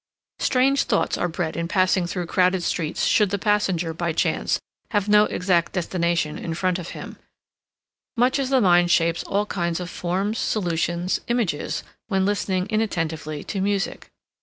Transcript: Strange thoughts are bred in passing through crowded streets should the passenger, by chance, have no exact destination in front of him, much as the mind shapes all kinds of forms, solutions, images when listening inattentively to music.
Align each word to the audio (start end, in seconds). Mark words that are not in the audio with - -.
Strange 0.39 0.85
thoughts 0.85 1.15
are 1.15 1.27
bred 1.27 1.55
in 1.55 1.67
passing 1.67 2.07
through 2.07 2.25
crowded 2.25 2.63
streets 2.63 3.03
should 3.05 3.29
the 3.29 3.37
passenger, 3.37 3.93
by 3.93 4.11
chance, 4.11 4.59
have 4.89 5.07
no 5.07 5.25
exact 5.25 5.73
destination 5.73 6.39
in 6.39 6.55
front 6.55 6.79
of 6.79 6.89
him, 6.97 7.17
much 8.17 8.39
as 8.39 8.49
the 8.49 8.59
mind 8.59 8.89
shapes 8.89 9.23
all 9.25 9.45
kinds 9.45 9.79
of 9.79 9.91
forms, 9.91 10.39
solutions, 10.39 11.21
images 11.27 11.83
when 12.07 12.25
listening 12.25 12.65
inattentively 12.71 13.43
to 13.43 13.61
music. 13.61 14.09